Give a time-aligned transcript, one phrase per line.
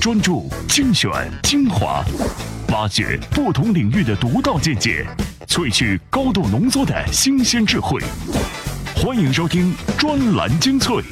[0.00, 1.10] 专注精选
[1.42, 2.04] 精华，
[2.68, 5.06] 挖掘不同领域的独到见解，
[5.46, 8.00] 萃取高度浓缩的新鲜智慧。
[8.94, 11.02] 欢迎收听专栏精粹。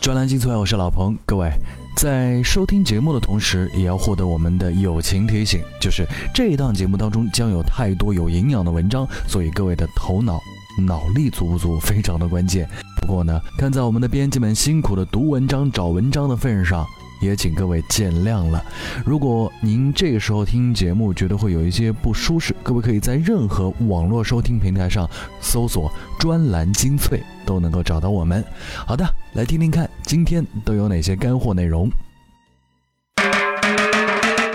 [0.00, 1.16] 专栏精粹，我是老彭。
[1.26, 1.50] 各位
[1.96, 10.40] 在收听节目的同时，也要获得我们的友情提醒，就是这一档节目当中将有太多有营养的文章，所以各位的头脑。
[10.78, 12.68] 脑力足不足，非常的关键。
[13.00, 16.86] 不过呢，看在我们的编辑们辛苦的读文章、找文章的份上，
[17.20, 18.64] 也请各位见谅了。
[19.04, 25.08] 如果您这个时候听节目觉得会有一些不舒适，各位可以在任何网络收听平台上
[25.40, 28.44] 搜索“专栏精粹”，都能够找到我们。
[28.86, 31.90] 好的，来听听看今天都有哪些干货内容。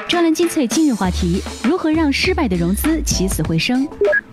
[0.08, 3.86] 专栏精粹今日话题：如何让失败的融资起死回生？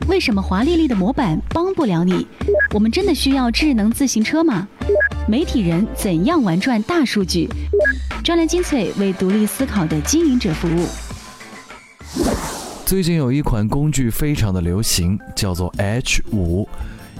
[0.07, 2.25] 为什么华丽丽的模板帮不了你？
[2.73, 4.69] 我们真的需要智能自行车吗？
[5.27, 7.49] 媒体人怎样玩转大数据？
[8.23, 10.87] 专栏精粹为独立思考的经营者服务。
[12.87, 16.69] 最近有一款工具非常的流行，叫做 H 五。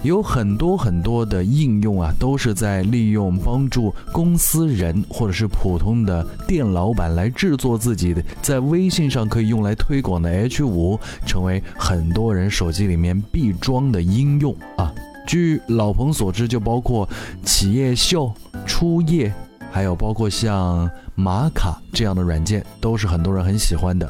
[0.05, 14.93] 有很多很多的应用啊，都是在利用帮助公司人或者是普通的店老板来制作自己的，在微信上可以用来推广的 H 五，成为很多人手机里面必装的应用啊。
[15.27, 17.09] 据老彭所知，就包括
[17.43, 18.31] 企业秀、
[18.67, 19.33] 初夜，
[19.73, 24.07] 还有包括像玛卡这样的软件，都是很多人很喜欢的。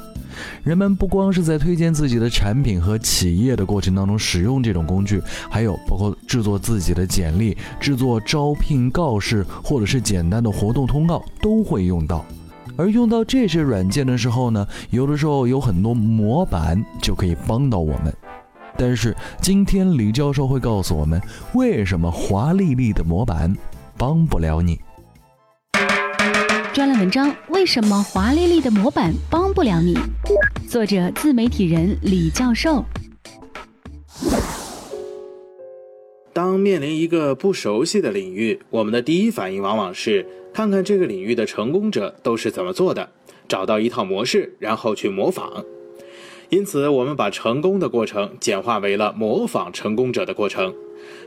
[0.63, 12.25] 人们不光是在推荐自己的产品和企业的过程当中使用这种工具，还有包括制作自己的简历、制作招聘告示或者是简单的活动通告都会用到。
[12.77, 18.13] 而用到这些软件的时候呢，有的时候有很多模板就可以帮到我们。
[18.77, 23.57] 但是今天李教授会告诉我们，为什么华丽丽的模板
[23.97, 24.81] 帮不了你。
[26.75, 29.95] 专栏文章：为什么华丽丽的模板帮不了你？
[30.69, 32.85] 作者：自媒体人李教授。
[36.33, 43.09] 当面临一个不熟悉的领域，我们的第一反应往往是看看这个领域的成功者都是怎么做的，
[43.47, 45.65] 找到一套模式，然后去模仿。
[46.49, 50.75] 因此，我们把成功的过程简化为了模仿成功者的过程。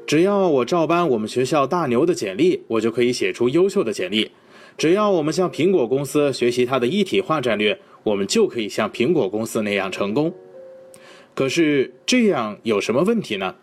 [0.05, 4.29] 只要我照搬我们学校大牛的简历，我就可以写出优秀的简历。
[4.77, 10.31] 只要我们向苹果公司学习它的一体化战略，我们就可以像苹果公司那样成功。
[11.33, 13.55] 可是这样有什么问题呢？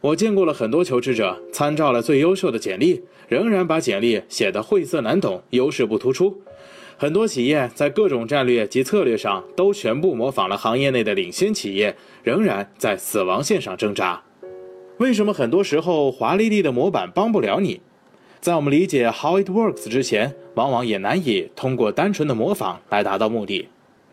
[0.00, 6.42] 我见过了很多求职者，参照了最优秀的简历，仍然把简历写得晦涩难懂，优势不突出。
[6.96, 14.20] 很多企业在各种战略及策略上都全部模仿了行业内的领先企业，仍然在死亡线上挣扎。
[14.98, 17.80] 为什么很多时候华丽丽的模板帮不了你？
[18.42, 23.68] 在我们理解 how it works 之前，往往也难以通过单纯的模仿来达到目的。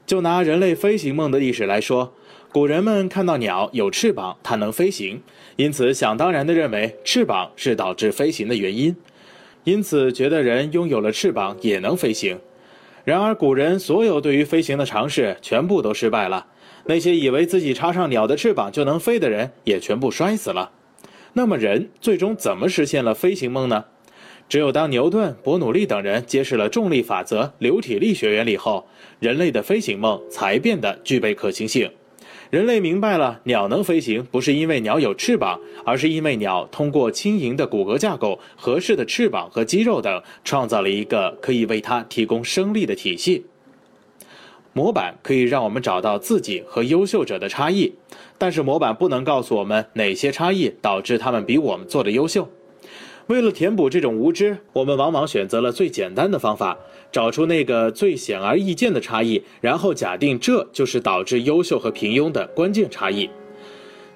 [0.05, 2.13] 就拿人类飞行梦的历史来说，
[2.51, 5.23] 古人们看到鸟有翅膀，它能飞行，
[5.55, 8.95] 因此想当然地认为翅膀是导致飞行的原因，
[9.63, 12.39] 因此觉得人拥有了翅膀也能飞行。
[13.03, 16.45] 然而，古人所有对于飞行的尝试全部都失败了，
[16.85, 20.69] 那些以为自己插上鸟的翅膀就能飞的人也全部摔死了。
[21.33, 23.85] 那么，人最终怎么实现了飞行梦呢？
[24.49, 28.87] 只有当牛顿、伯努利等人揭示了重力法则、流体力学原理后，
[29.19, 31.87] 人类的飞行梦才变得具备可行性。
[32.49, 43.45] 人类明白了，鸟能飞行不是因为鸟有翅膀，而是因为鸟通过轻盈的骨骼架构、合适的翅膀和肌肉等，创造了一个可以为它提供生力的体系。
[44.73, 47.93] 模板可以让我们找到自己和优秀者的差异，
[48.39, 52.49] 但是模板不能告诉我们哪些差异导致他们比我们做的优秀。
[53.29, 56.75] 为了填补这种无知，我们往往选择了最简单的方法，
[57.11, 63.29] 找出那个最显而易见的差异，然后假定这就是导致优秀和平庸的关键差异。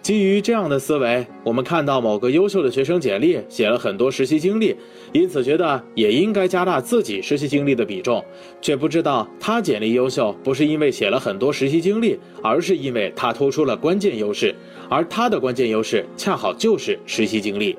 [0.01, 4.75] 基于这样的思维，我们看到某个优秀的学生简历写了很多实习经历，
[5.11, 8.25] 因此觉得也应该加大自己实习经历的比重，
[8.63, 14.55] 却不知道他简历优秀不是因为写了很多实习经历，而是因为他突出了关键优势，
[14.89, 17.77] 而他的关键优势恰好就是实习经历。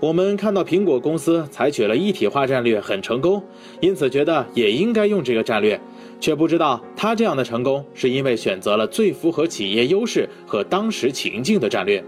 [0.00, 3.42] 我们看到苹果公司采取了一体化战略很成功，
[3.80, 5.78] 因此觉得也应该用这个战略，
[6.18, 12.02] 却不知道他这样的成功是因为选择了最符合企业优势和当时情境的战略。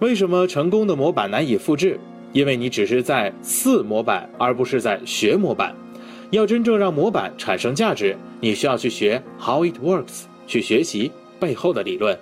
[0.00, 1.98] 为什么成功的模板难以复制？
[2.32, 5.72] 因为你只是在似模板，而不是在学模板。
[6.30, 12.18] 要真正让模板产生价值，你需要去学 how it works，去学习背后的理论。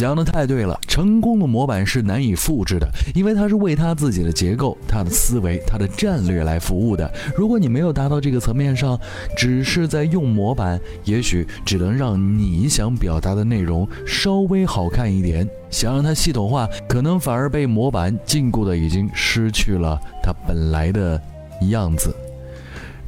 [0.00, 7.12] 讲的太对了，成功的模板是难以复制的，因为它是为他自己的结构、他的思维、他的战略来服务的。
[7.36, 8.98] 如果你没有达到这个层面上，
[9.36, 15.46] 只是在用模板，也许只能让你想表达的内容稍微好看一点。
[15.68, 21.20] 想让它系统化，可能反而被模板禁锢的已经失去了它本来的
[21.68, 22.16] 样子。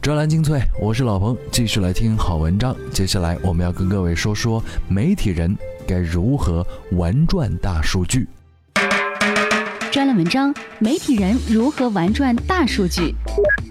[0.02, 2.75] 专栏精粹，我是老彭，继续来听好文章。
[2.93, 5.56] 接下来我们要跟各位说说媒体人。
[5.87, 6.66] 该如何
[6.96, 8.26] 玩转大数据？
[9.93, 13.14] 专栏文章：媒体人如何玩转大数据？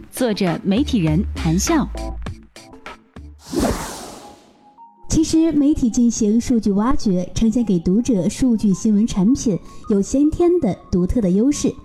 [0.09, 1.85] 作者：媒体人谭笑。
[5.09, 11.75] 其实，媒体进行数据挖掘，呈现给读者数据新闻产品，有先天的独特的优势。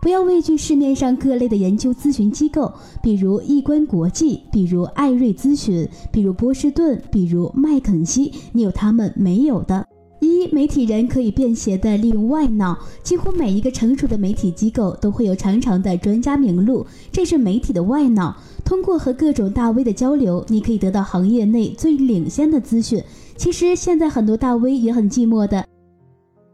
[0.00, 2.72] 不要畏惧市面上各类的研究咨询机构，
[3.02, 9.84] 比如易观国际，比如艾瑞咨询，比如波士顿，比如麦肯锡，你有他们没有的。
[10.20, 18.36] 一媒体人可以便携的利用外脑，几乎每一个成熟的媒体机构都会有长长的专家名录，这是媒体的外脑。
[18.64, 23.02] 通过和各种大 V 的交流，你可以得到行业内最领先的资讯。
[23.36, 25.64] 其实现在很多大 V 也很寂寞的。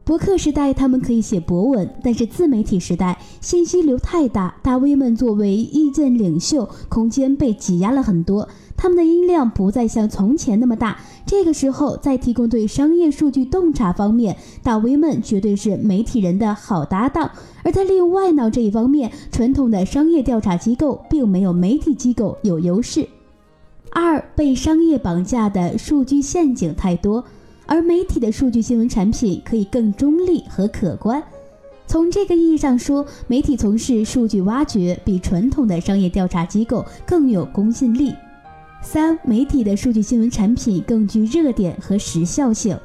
[0.05, 8.47] 博客时代，他们可以写博文，但是自媒体时代，信息流太大，大 V 们作为意见领袖，空间被挤压了很多，
[8.77, 10.99] 他们的音量不再像从前那么大。
[11.25, 17.31] 这个时候，在提供对商业数据洞察方面，大 V 们绝对是媒体人的好搭档；
[17.62, 23.09] 而在利用外脑这一方面，传统的商业调查机构并没有媒体机构有优势。
[23.91, 27.25] 二，被商业绑架的数据陷阱太多。
[27.66, 31.22] 而媒体的数据新闻产品可以更中立和可观。
[31.87, 38.14] 从这个意义上说，媒体从事数据挖掘比传统的商业调查机构更有公信力。
[38.82, 42.78] 三、媒体的数据新闻产品更具热点和时效性。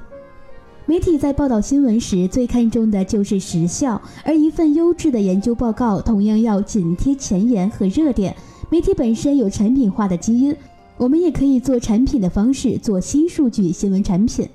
[0.85, 8.35] 媒体在报道新闻时最看重的就是时效，而一份优质的研究报告同样要紧贴前沿和热点。
[8.69, 10.55] 媒体本身有产品化的基因，
[10.97, 14.47] 我们也可以做产品的方式做新数据新闻产品。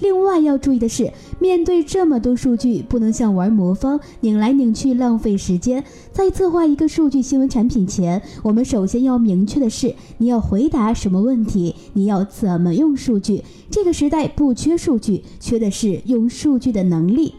[0.00, 5.84] 另外要注意的是，面对这么多数据，不能像玩魔方，拧来拧去浪费时间。
[6.10, 13.44] 在策划一个数据新闻产品前，我们首先要明确的是，你要回答什么问题，你要怎么用数据。
[13.70, 17.34] 这个时代不缺数据，缺的是用数据的能力。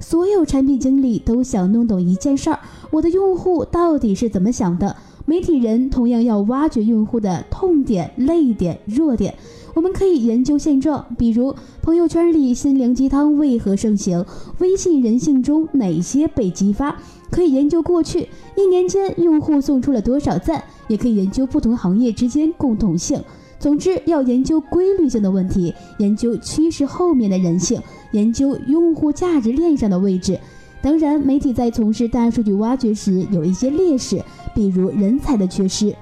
[0.00, 4.96] 所有产品经理都想弄懂一件事儿：我的用户到底是怎么想的？
[5.26, 9.34] 媒体人同样要挖掘用户的痛点、泪点、弱点。
[9.74, 14.24] 我们可以研究现状，比如朋友圈里心灵鸡汤为何盛行，
[14.58, 16.96] 微信人性中哪些被激发？
[17.30, 23.20] 可以研究过去一年间用户送出了多少赞，也可以研究不同行业之间共同性。
[23.58, 27.80] 总之，要研究规律性的问题，研究趋势后面的人性，
[28.12, 30.38] 研究用户价值链上的位置。
[30.80, 34.22] 当然，媒体在从事大数据挖掘时有一些劣势，
[34.54, 35.94] 比如人才的缺失。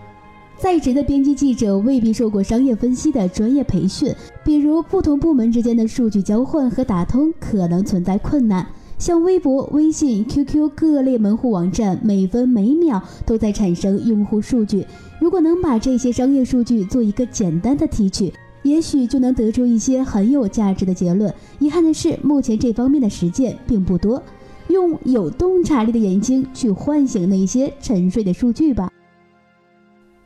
[0.63, 4.15] 在职的编辑记者未必受过商业分析的专业培训，
[4.45, 8.65] 比如不同部门之间的数据交换和打通可能存在困难。
[8.97, 14.87] 像微博、微信、QQ 各类门户网站，每分每秒都在产生用户数据。
[15.21, 18.33] 如果能把这些商业数据做一个简单的提取，
[18.63, 21.35] 也许就能得出一些很有价值的结论。
[21.59, 24.23] 遗憾的是，目前这方面的实践并不多。
[24.69, 28.89] 用有洞察力的眼睛去唤醒那些沉睡的数据吧。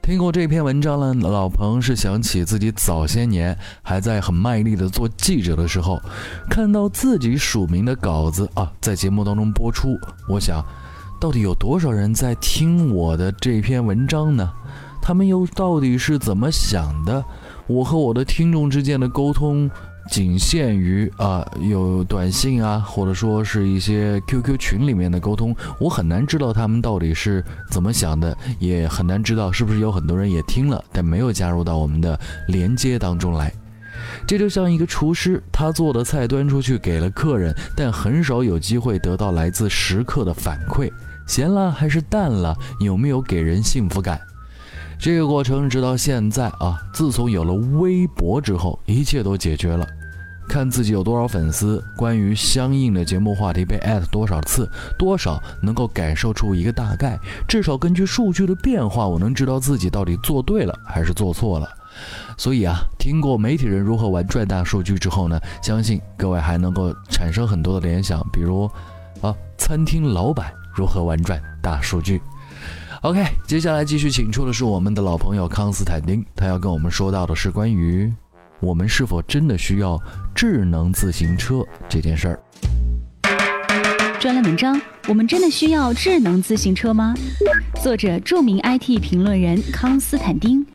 [0.07, 6.01] 听过这篇文章了，老彭是想起自己早些年还在很卖力的做记者的时候，
[6.49, 9.99] 看到自己署名的稿子啊，在节目当中播出。
[10.29, 10.65] 我想，
[11.21, 14.49] 到底有多少人在听我的这篇文章呢？
[15.03, 17.25] 他们又到底是怎么想的？
[17.67, 19.69] 我和我的听众之间的沟通。
[20.09, 33.53] 仅限于啊，有短信啊，或者说是一些 QQ 群里面的沟通，我很难知道他们到底是怎么想的，也很难知道是不是有很多人也听了，但没有加入到我们的连接当中来。
[34.27, 40.91] 这就像一个厨师，他做的菜端出去给了客人，但很少有机会得到来自食客的反馈，
[41.27, 44.21] 咸了还是淡了，有没有给人幸福感？
[44.99, 49.87] 这个过程直到现在啊，自从有了微博之后，一切都解决了。
[50.49, 57.19] 看自己有多少粉丝，关于相应的节目话题被艾特多少次，多少能够感受出一个大概。
[57.47, 61.69] 至少根据数据的变化，我能知道自己到底做对了还是做错了。
[62.37, 68.71] 所以啊，听过媒体人如何玩转大数据之后呢，相信各位还能够产生很多的联想，比如
[69.21, 72.21] 啊，餐厅老板如何玩转大数据。
[73.03, 78.13] OK，接下来继续请出的是我们的老朋友康斯坦丁，他要跟我们说到的是关于
[78.61, 80.01] 我们是否真的需要
[80.35, 82.41] 智能自行车这件事儿。
[84.19, 87.15] 专栏文章：我们真的需要智能自行车吗？
[87.83, 90.67] 作者：著名 IT 评论人康斯坦丁。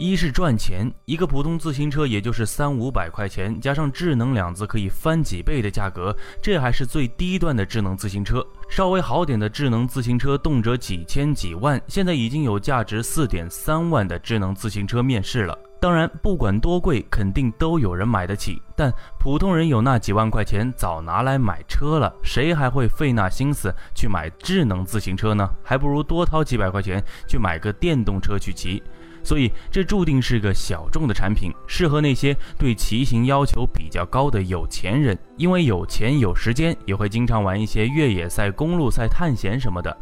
[0.00, 8.42] 一是赚钱，一个普通自行车也就是三五百块钱，加上智能两字可以翻几倍的价格，这还是最低端的智能自行车。
[8.70, 15.58] 稍微好点的智能自行车动辄几千几万，现在已经有价值四点三万的智能自行车面世了。
[15.78, 18.58] 当然，不管多贵，肯定都有人买得起。
[18.74, 25.46] 但普通人有那几万块钱，早拿来买车了，谁还会费那心思去买智能自行车呢？
[25.62, 28.82] 还不如多掏几百块钱去买个电动车去骑。
[29.22, 35.18] 所以，这注定是个小众的产品，适合那些对骑行要求比较高的有钱人。
[35.36, 39.96] 因为有钱有时间，也会经常玩一些越野赛、公路赛、探险什么的。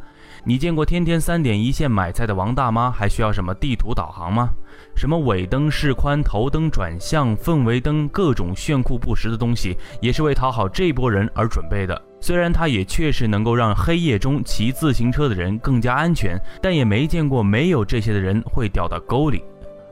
[0.45, 4.49] 你见过天天三点一线买菜的王大妈还需要什么地图导航吗？
[4.97, 12.01] 什么尾灯、示宽、头灯、转向、氛围灯，各种炫酷不实的东西，也是为讨好这波人而准备的。
[12.21, 19.43] 虽然它也确实能够让黑夜中骑自行车的人更加安全，但也没见过没有这些的人会掉到沟里。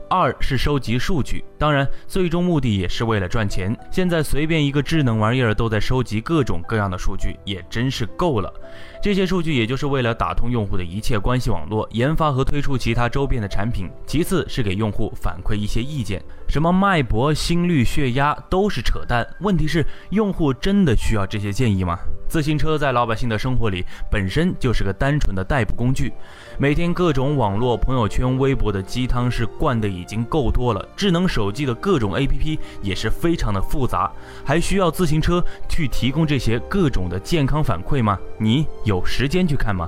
[0.09, 3.77] 二是收集数据，当然最终目的也是为了赚钱。
[3.91, 8.49] 现在随便一个智能玩意儿都在收集各种各样的数据，也真是够了。
[9.03, 13.89] 这些数据也就是为了打通用户的一切关系网络，研发和推出其他周边的产品。
[14.05, 19.27] 其次是给用户反馈一些意见，什么脉搏、心率、血压都是扯淡。
[19.41, 21.99] 问题是，用户真的需要这些建议吗？
[22.29, 26.11] 自行车在老百姓的生活里本身就是个单纯的代步工具，
[26.57, 34.11] 每天各种网络、朋友圈、微博的鸡汤是灌的已经够多了，智能手机的各种 APP 也是非常的复杂，
[34.43, 38.19] 还需要自行车去提供这些各种的健康反馈吗？
[38.37, 39.87] 你有时间去看吗？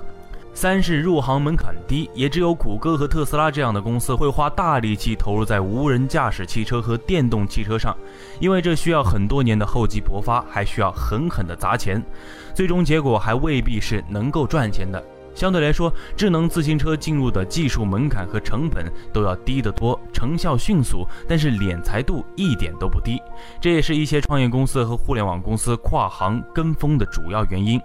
[0.61, 7.95] 三是入行门槛低，也只有谷歌和特斯拉这样的公司会花大力气投入在无人驾驶汽车和电动汽车上，
[8.41, 12.03] 因为这需要很多年的厚积薄发，还需要狠狠的砸钱，
[12.53, 15.01] 最终结果还未必是能够赚钱的。
[15.33, 23.17] 相对来说，智能自行车进入的技术门槛和成本都要低得多，成效迅速，但是敛财度一点都不低，
[23.61, 27.79] 这也是一些创业公司和互联网公司跨行跟风的主要原因。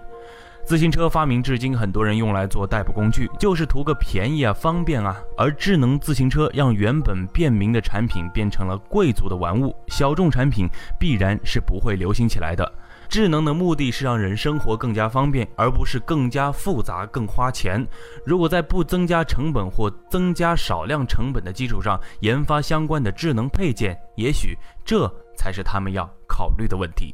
[0.65, 5.15] 自行车发明至今，很多人用来做代步工具，就是图个便宜啊、方便啊。
[5.37, 10.67] 而智能自行车让原本便民的产品变成了贵族的玩物，小众产品
[10.99, 12.69] 必然是不会流行起来的。
[13.07, 17.87] 智能的目的是让人生活更加方便，而不是更加复杂、更花钱。
[18.25, 25.07] 如果在不增加成本或增加少量成本的基础上研发相关的智能配件，也许这
[25.37, 27.13] 才是他们要考虑的问题。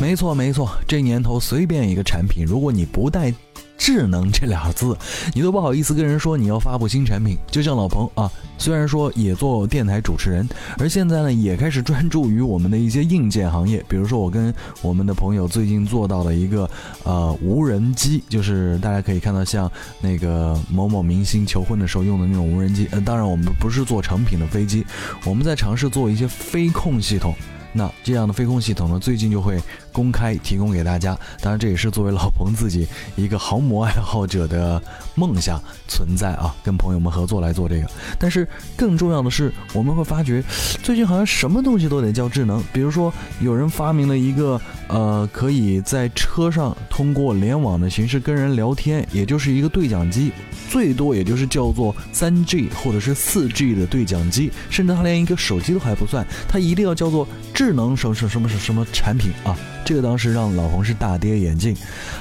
[0.00, 3.32] 没错，没错，这年头随便一个产品，如果你不带
[3.76, 4.96] “智能”这俩字，
[5.34, 7.36] 你都不好意思跟人说你要发布新产品。
[7.50, 16.68] 就像老彭啊，虽然说也做电台主持人，而现在呢也开始专注于我们的一些硬件行业，比如说我跟我们的朋友最近做到了一个
[17.04, 22.88] 呃无人机，就是大家可以看到像那个某某明星求婚的时候用的那种无人机。
[22.90, 24.84] 呃，当然我们不是做成品的飞机，
[25.26, 27.34] 我们在尝试做一些飞控系统。
[27.72, 29.60] 那这样的飞控系统呢，最近就会
[29.92, 31.16] 公开提供给大家。
[31.40, 32.86] 当然，这也是作为老彭自己
[33.16, 34.82] 一个航模爱好者的
[35.14, 37.88] 梦想存在啊，跟朋友们合作来做这个。
[38.18, 38.46] 但是
[38.76, 40.42] 更重要的是，我们会发觉，
[40.82, 42.62] 最近好像什么东西都得叫智能。
[42.72, 50.30] 比如说，有人发明了一个呃，可以在车上通过联网的形式跟人聊天，也就是一个对讲机，
[50.68, 57.26] 最多也就是叫做三 G 或者是四 G 的对讲机，甚至它连一个手机都还不算，它一定要叫做。
[57.54, 59.56] 智能什么什么什么什么产品啊？
[59.82, 61.74] 这个当时让老洪是大跌眼镜。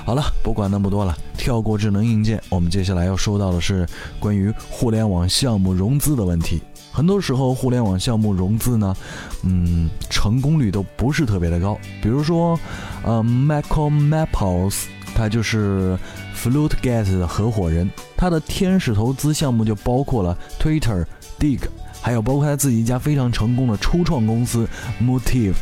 [0.05, 3.86] 好了，不管那么多了，跳过智能硬件，我们接下来要说到的是
[4.17, 6.62] 关于互联网项目融资的问题。
[6.91, 8.96] 很多时候，互联网项目融资呢，
[9.43, 11.79] 嗯，成功率都不是特别的高。
[12.01, 12.60] 比如说，
[13.03, 14.84] 呃，Michael Maples，
[15.15, 15.98] 他就是
[16.36, 21.05] FluteGate 的合伙人，他的天使投资项目就包括了 Twitter、
[21.39, 21.60] Dig。
[22.01, 24.67] 还有包括他自己一家非常成功的初创公司
[25.01, 25.55] Motive。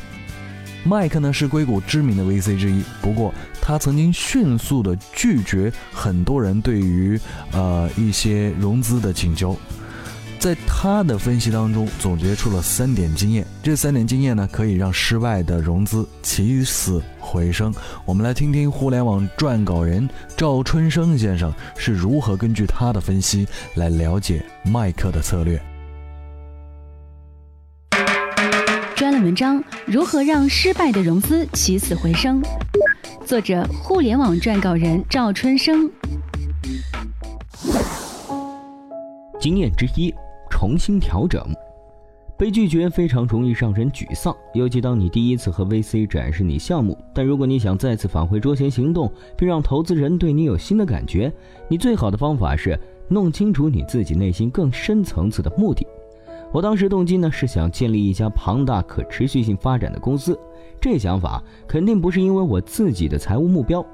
[0.88, 7.19] Mike 呢是硅谷知名的 VC 之一，不过他曾经迅速的拒绝很多人对于
[7.51, 9.57] 呃一些融资的请求。
[10.39, 17.74] 在他的分析当中总结出了三点经验，这三点经验呢可以让失败的融资起死回生。
[18.06, 25.60] 我们来听听互联网撰稿人赵春生先生是如何根据他的分析来了解麦克的策略。
[28.96, 32.41] 专栏文章：如何让失败的融资起死回生？
[33.25, 35.89] 作者：互联网撰稿人赵春生。
[39.39, 40.13] 经验之一：
[40.57, 41.39] 重新调整。
[42.35, 46.97] 被拒绝非常容易让人沮丧，尤其当你第一次和 VC 展示你项目。
[47.13, 51.31] 但如果你想再次返回桌前行动，并让投资人对你有新的感觉，
[51.67, 55.85] 你最好的方法是弄清楚你自己内心更深层次的目的。
[56.51, 60.39] 我当时动机呢是想建立一家庞大可持续性发展的公司，
[60.81, 63.85] 这想法肯定不是因为我自己的财务目标，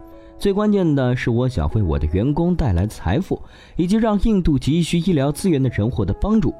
[0.43, 3.41] 最关键的是我想为我的员工带来财富，
[3.77, 6.53] 以及让印度急需医疗资源的人获得帮助。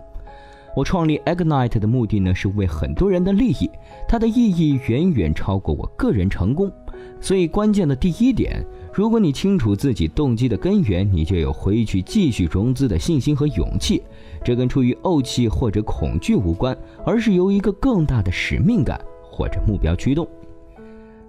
[0.74, 3.70] 我创立 Ignite 的目的呢，是为很多人的利益，
[4.08, 6.72] 它的意义远远超过我个人成功。
[7.20, 14.02] 所以，关键的第一点，如果你清楚自己动机的根源，你就有回去继续融资的信心和勇气。
[14.46, 16.74] 这跟出于怄气或者恐惧无关，
[17.06, 20.26] 而是由一个更大的使命感或者目标驱动。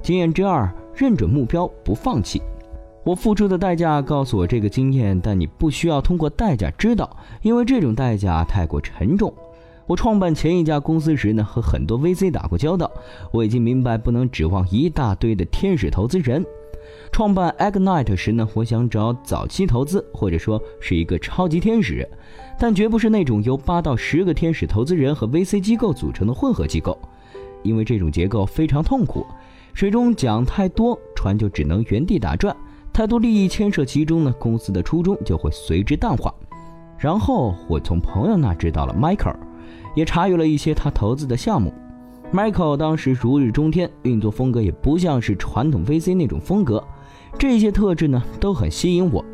[0.05, 2.43] 经验之二，认准目标，不放弃。
[3.05, 7.09] 我付出的代价告诉我这个经验，但你不需要通过代价知道，
[7.41, 9.33] 因为这种代价太过沉重。
[9.87, 12.91] 我创办前一家公司时呢，和很多 VC 打过交道，
[13.33, 16.45] 我已经明白不能指望一大堆的天使投资人。
[17.11, 22.07] 创办 Ignite 时呢，我想找早期投资，或者说是一个超级天使，
[22.59, 26.99] 但绝不是那种由八到十个天使投资人和 VC 机构组成的混合机构，
[27.63, 29.27] 因为这种结构非常痛苦，
[29.75, 32.57] 水中桨太多，船就只能原地打转。
[32.93, 36.33] 太多利益牵涉其中呢，公司的初衷就会随之淡化。
[36.97, 39.35] 然后我从朋友那知道了 Michael，
[39.97, 41.75] 也查阅了一些他投资的项目。
[42.33, 46.83] Michael 当时如日中天，运作风格也不像是传统 VC 那种风格，
[47.37, 49.25] 这些特质呢都很吸引我。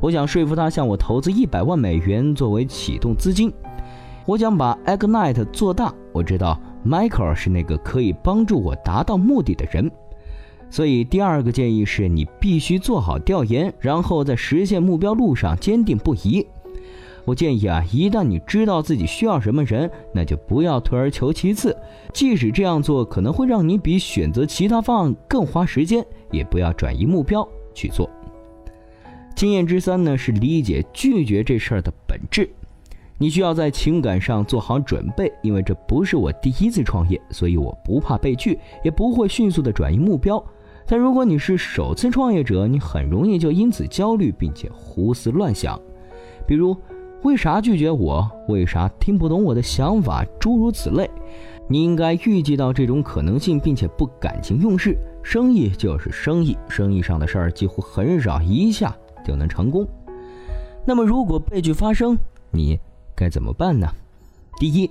[0.00, 3.52] 我想说服他向我投资一百万美元作为启动资金。
[4.26, 5.94] 我想把 Ignite 做大。
[6.12, 9.90] 我知道 Michael 是那个可以帮助我达到目的的人。
[10.70, 16.44] 所以，第二个建议是你必须做好调研，然后在实现目标路上坚定不移。
[17.24, 21.74] 我建议啊，一旦你知道自己需要什么人，那就不要退而求其次。
[22.12, 28.10] 即使这样做可能会让你比选择其他方案更花时间，也不要转移目标去做。
[29.34, 32.50] 经验之三呢，是理解拒绝这事儿的本质。
[33.24, 40.44] 你需要在情感上做好准备，因为这不是我第一次创业，所以我不怕被拒，也不会迅速的转移目标。
[40.86, 45.80] 但如果你是首次创业者，你很容易就因此焦虑，并且胡思乱想，
[46.46, 46.76] 比如
[47.22, 48.30] 为啥拒绝我？
[48.46, 50.22] 为啥听不懂我的想法？
[50.38, 51.08] 诸如此类。
[51.66, 54.98] 你应该预计到这种可能性，并且不感情用事。
[55.22, 58.94] 生意就是生意，生意上的事儿几乎很少一下
[59.26, 59.88] 就能成功。
[60.84, 62.18] 那么如果被拒发生，
[62.50, 62.78] 你
[63.14, 63.88] 该怎么办呢？
[64.58, 64.90] 第一。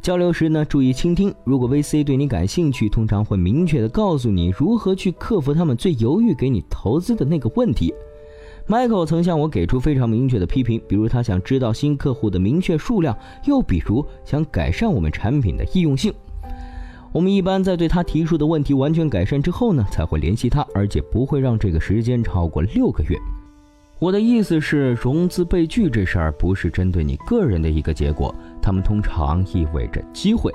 [0.00, 1.32] 交流时呢，注意倾听。
[1.44, 7.94] 如果 VC 对你感兴趣，通常会明确的告诉你如何去克服他们最犹豫给你投资的那个问题。
[8.66, 16.12] Michael 曾向我给出非常明确的批评，比如他想知道新客户的明确数量，又比如想改善我们产品的易用性。
[17.12, 23.16] 我们一般在对他提出的问题完全改善之后呢，才会联系他，而且不会让这个时间超过六个月。
[24.02, 30.52] 我的意思是，融资被拒这事儿不是针对你个人的一个结果，他们通常意味着机会。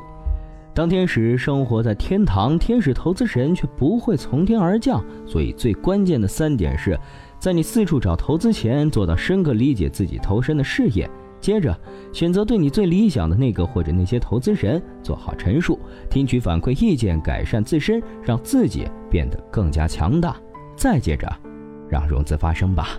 [0.74, 5.02] 当天使生活在天堂，天使投资人却不会从天而降。
[5.26, 7.00] 所以最关键的三点是，
[7.40, 11.08] 在你四处找投资前，做到深刻理解自己投身的事业；
[11.40, 11.74] 接着
[12.12, 15.80] 选择对你最理想的那个或者那些投资人做好陈述，
[16.10, 20.34] 听取反馈意见，改善自身，让自己变得更加强大；
[20.76, 21.34] 再接着，
[21.88, 22.90] 让融资发生吧。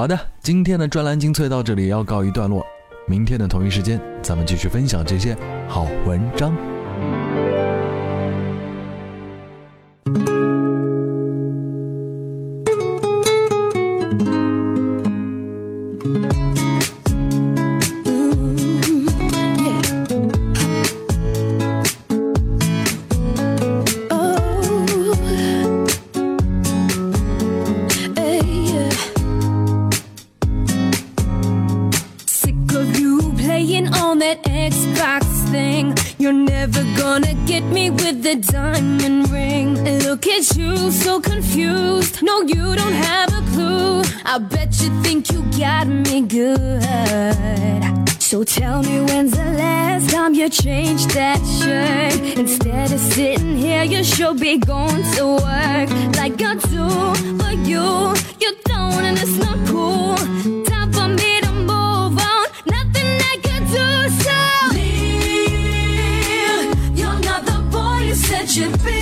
[0.00, 2.64] 好的，今天的专栏精粹到这里要告一段落，
[3.06, 5.36] 明天的同一时间，咱们继续分享这些
[5.68, 6.56] 好文章。
[44.32, 46.80] I bet you think you got me good.
[48.22, 52.38] So tell me when's the last time you changed that shirt?
[52.38, 56.86] Instead of sitting here, you should be going to work like I do.
[57.38, 60.14] But you, you don't, and it's not cool.
[60.64, 62.46] Time for me to move on.
[62.66, 64.38] Nothing I can do, so
[64.76, 66.70] leave.
[66.96, 68.99] You're not the boy you said you'd be.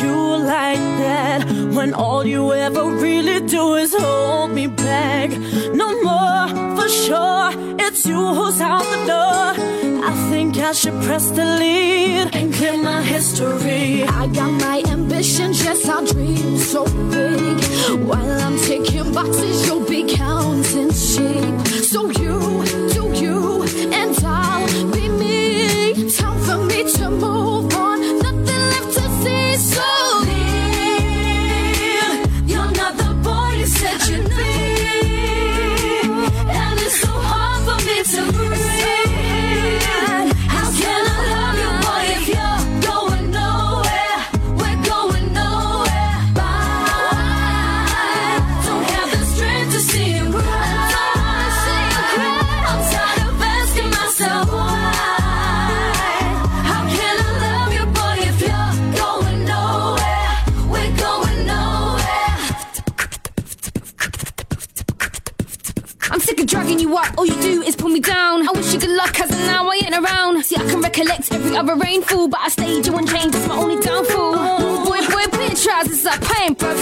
[0.00, 5.30] you like that when all you ever really do is hold me back.
[5.72, 10.04] No more, for sure, it's you who's out the door.
[10.10, 14.04] I think I should press the lead and clear my history.
[14.04, 17.56] I got my ambitions, yes, I dream so big.
[18.08, 21.56] While I'm taking boxes, you'll be counting sheep.
[21.90, 24.67] So you, do you, and I'll.
[70.98, 73.36] collect every other rainfall, but I stayed you unchanged.
[73.36, 74.34] It's my only downfall.
[74.34, 76.18] Oh, boy, boy, put your trousers up.
[76.20, 76.76] I ain't bruv.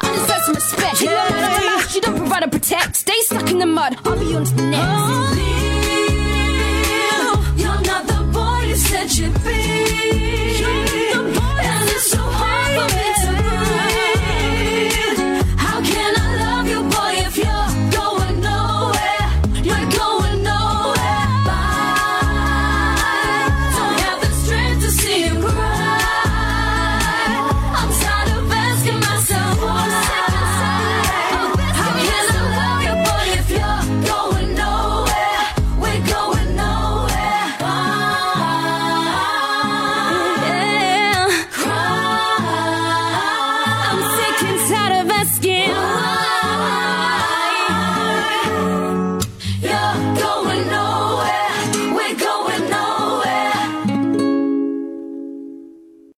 [0.00, 1.00] I deserve some respect.
[1.00, 1.10] Yeah.
[1.10, 2.96] You don't know the you don't provide a protect.
[2.96, 3.96] Stay stuck in the mud.
[4.04, 4.84] I'll be on to the next.
[7.26, 9.83] Oh, you're not the boy you said you'd be.